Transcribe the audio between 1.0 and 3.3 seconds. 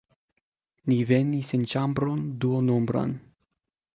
venis en ĉambron duonombran.